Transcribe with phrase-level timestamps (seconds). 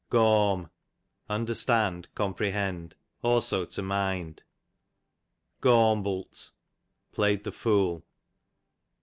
[0.09, 0.71] Gawm,
[1.29, 4.41] understand, comprehend; also to mind.
[5.61, 6.53] Gawmblt,
[7.13, 8.03] jjZai/'ti the fool.